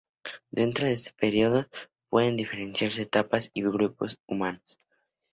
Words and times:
Dentro 0.49 0.87
de 0.87 0.93
este 0.93 1.11
periodo, 1.13 1.67
pueden 2.09 2.35
diferenciarse 2.35 3.03
etapas 3.03 3.51
y 3.53 3.61
grupos 3.61 4.17
humanos. 4.25 4.79